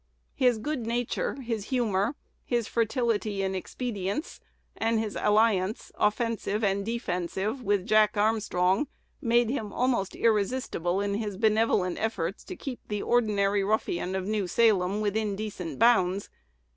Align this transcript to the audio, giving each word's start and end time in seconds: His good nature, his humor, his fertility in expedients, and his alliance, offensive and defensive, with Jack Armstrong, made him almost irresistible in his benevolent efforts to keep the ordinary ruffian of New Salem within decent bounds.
His 0.33 0.57
good 0.57 0.87
nature, 0.87 1.35
his 1.43 1.65
humor, 1.65 2.15
his 2.43 2.67
fertility 2.67 3.43
in 3.43 3.53
expedients, 3.53 4.39
and 4.75 4.99
his 4.99 5.15
alliance, 5.15 5.91
offensive 5.93 6.63
and 6.63 6.83
defensive, 6.83 7.61
with 7.61 7.85
Jack 7.85 8.17
Armstrong, 8.17 8.87
made 9.21 9.51
him 9.51 9.71
almost 9.71 10.15
irresistible 10.15 11.01
in 11.01 11.13
his 11.13 11.37
benevolent 11.37 11.99
efforts 11.99 12.43
to 12.45 12.55
keep 12.55 12.79
the 12.87 13.03
ordinary 13.03 13.63
ruffian 13.63 14.15
of 14.15 14.25
New 14.25 14.47
Salem 14.47 15.01
within 15.01 15.35
decent 15.35 15.77
bounds. 15.77 16.31